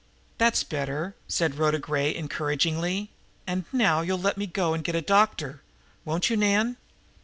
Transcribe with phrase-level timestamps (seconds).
[0.39, 3.11] "That's better," said Rhoda Gray encouragingly.
[3.45, 5.61] "And now you'll let me go and get a doctor,
[6.05, 6.77] won't you, Nan?"